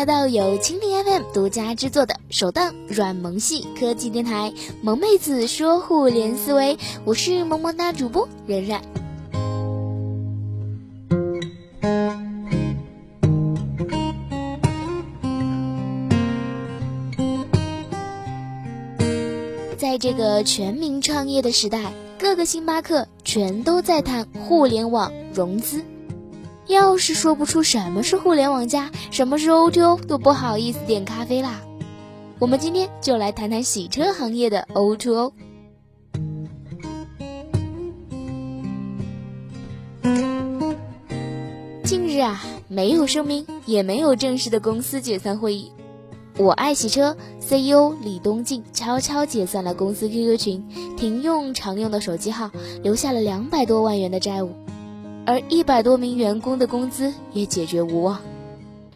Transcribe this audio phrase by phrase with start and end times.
[0.00, 4.52] 来到由蜻蜓 FM 独家制作的首档软萌系科技电台
[4.82, 6.74] 《萌妹子说互联思维》，
[7.04, 8.80] 我是萌萌哒主播冉冉。
[19.78, 25.84] 在这个全民创业的时代，各个星巴克全都在谈互联网融资。
[26.66, 31.60] 要是说不出什么是互联网加，什么是 O2O，都不好意思点咖啡啦。
[32.38, 35.32] 我们今天就来谈谈洗车行业的 O2O。
[41.82, 45.72] 近日啊，没有声明，也没有正式的公司解散会议。
[46.38, 52.48] 我爱洗车 CEO 李东进悄悄解散了公司 QQ 群，停用常用的手机号，
[52.82, 54.54] 留下了两百多万元的债务。
[55.30, 58.20] 而一百多名员工的工资也解决无望，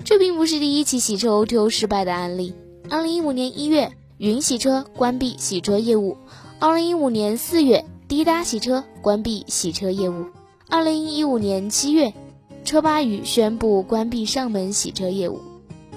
[0.03, 2.55] 这并不是第一起洗车 O2O 失败的案例。
[2.91, 6.17] 二零一五年一月，云洗车关闭洗车业务；
[6.59, 10.25] 二零一五年四月，滴答洗车关闭洗车业务；
[10.69, 12.13] 二零一五年七月，
[12.65, 15.39] 车吧宇宣布关闭上门洗车业务；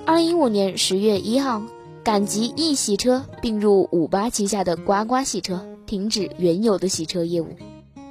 [0.06, 1.64] 二零一五年十月一号，
[2.04, 7.48] 赶集易洗车并入五八旗下的呱呱洗车，停止原有的洗车业务；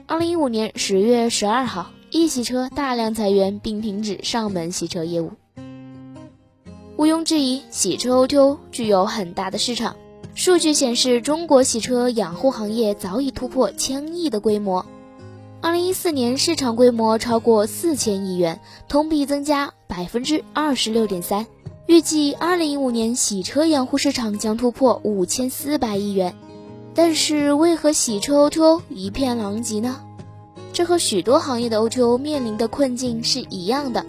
[0.08, 1.92] 二零一五年十月十二号。
[2.10, 5.32] 一洗车大量裁员并停止上门洗车业务。
[6.96, 9.96] 毋庸置疑，洗车 O2O 具有很大的市场。
[10.34, 14.86] 数据显示，中国洗车养护行业早已突破千亿的规模。
[15.60, 21.46] 二零一四年市场规模超过四千亿元，同比增加百分之二十六点三。
[21.86, 26.34] 预计二零一五年洗车养护市场将突破五千四百亿元。
[26.94, 30.00] 但是，为何洗车 O2O 一片狼藉呢？
[30.76, 34.04] 这和许多行业的 O2O 面临的困境是一样的。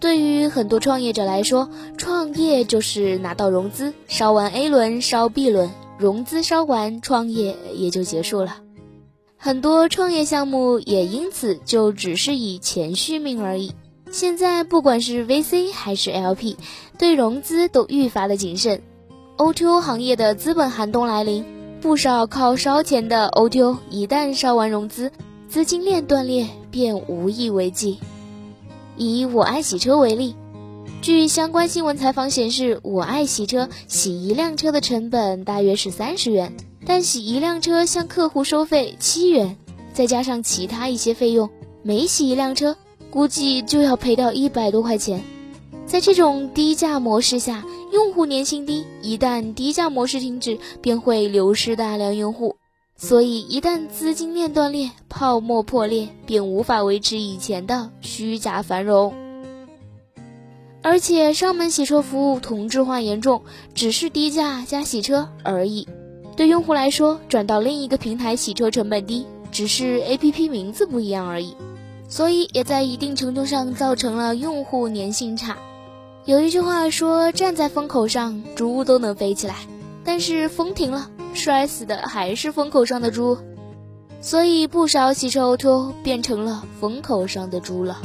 [0.00, 8.56] 对于很多创业者来说，创业就是拿到融资，烧完 A 轮，烧 B 轮，融资烧完，创业也就结束了。
[9.38, 13.72] 很多创业项目也因此就只是以钱续命而已。
[14.10, 16.56] 现在不管是 VC 还是 LP，
[16.98, 18.82] 对融资都愈发的谨慎。
[19.38, 21.46] O2O 行业的资本寒冬来临，
[21.80, 25.10] 不少靠烧钱的 O2O 一旦烧完融资，
[25.52, 27.98] 资金链断裂便无以为继。
[28.96, 30.34] 以我爱洗车为例，
[31.02, 36.54] 据相关新闻采访显示，我爱洗车洗一辆车的成本大约是三十元，
[36.86, 39.58] 但洗一辆车向客户收费七元，
[39.92, 41.50] 再加上其他一些费用，
[41.82, 42.74] 每洗一辆车
[43.10, 45.22] 估计就要赔到一百多块钱。
[45.84, 52.56] 在这种低价模式下，用户粘性低，一旦低价模式停止，便会流失大量用户。
[53.02, 59.12] 所以，一旦资金链断裂、泡沫破裂，便无法维持以前的虚假繁荣。
[60.82, 63.42] 而且，上门洗车服务同质化严重，
[63.74, 65.88] 只是低价加洗车而已。
[66.36, 71.56] 对用户来说，转到另一个平台洗车成本低，只是 APP 名字不一样而已。
[72.08, 75.58] 所以，也在一定程度上造成了用户粘性差。
[76.24, 79.56] 有一句话说：“站在风口上，猪都能飞起来。”
[80.06, 81.10] 但是风停了。
[81.34, 83.38] 摔死的还是风口上的猪，
[84.20, 87.98] 所以不少洗车 O2O 变成了风口上的猪了。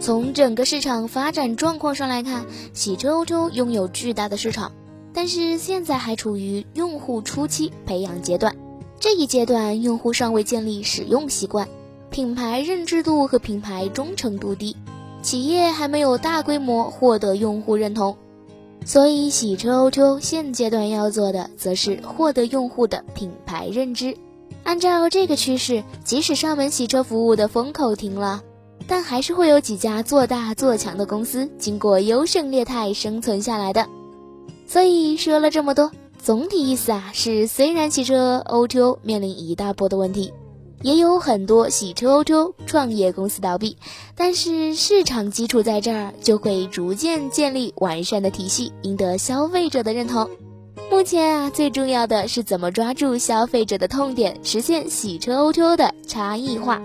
[0.00, 4.72] 从整个市场发展状况上来看，洗车 O2O 拥有巨大的市场，
[5.14, 8.56] 但是现在还处于用户初期培养阶段。
[8.98, 11.68] 这一阶段，用户尚未建立使用习惯，
[12.10, 14.76] 品牌认知度和品牌忠诚度低，
[15.22, 18.16] 企业还没有大规模获得用户认同。
[18.84, 24.16] 所以，洗车 O2O 现阶段要做的，则是获得用户的品牌认知。
[24.64, 28.42] 按照这个趋势，即使上门洗车服务的风口停了，
[28.86, 33.86] 但还是会有几家做大做强的公司，经过优胜劣汰生存下来的。
[34.66, 35.90] 所以说了这么多，
[36.22, 40.32] 总体意思啊，是虽然洗车 O2O 面临一大波的问题。
[40.82, 43.76] 也有很多洗车 O2O 创业公司倒闭，
[44.16, 50.28] 但是市场基础在这儿，就会逐渐建立完善的体系，赢得消费者的认同。
[50.90, 56.80] 目前啊，最重要的是怎么抓住消费者的痛点，实现洗车 O2O 的差异化。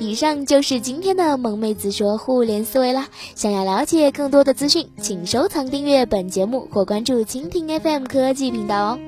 [0.00, 3.08] 以上就是今天的萌妹子说互联思维啦。
[3.34, 8.98] 想要了解更多的资讯，请收藏订阅本节目或关注蜻蜓 FM 科技频道哦。